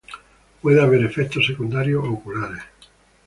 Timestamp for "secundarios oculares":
1.45-2.63